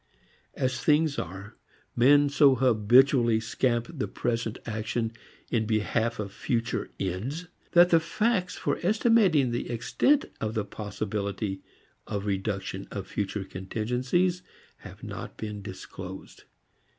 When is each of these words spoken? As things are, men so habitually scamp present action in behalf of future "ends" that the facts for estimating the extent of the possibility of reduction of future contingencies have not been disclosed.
As 0.55 0.79
things 0.83 1.19
are, 1.19 1.55
men 1.95 2.27
so 2.27 2.55
habitually 2.55 3.39
scamp 3.39 3.99
present 4.15 4.57
action 4.65 5.11
in 5.51 5.67
behalf 5.67 6.17
of 6.17 6.31
future 6.33 6.89
"ends" 6.99 7.45
that 7.73 7.91
the 7.91 7.99
facts 7.99 8.55
for 8.55 8.79
estimating 8.81 9.51
the 9.51 9.69
extent 9.69 10.25
of 10.41 10.55
the 10.55 10.65
possibility 10.65 11.61
of 12.07 12.25
reduction 12.25 12.87
of 12.89 13.05
future 13.05 13.43
contingencies 13.43 14.41
have 14.77 15.03
not 15.03 15.37
been 15.37 15.61
disclosed. 15.61 16.45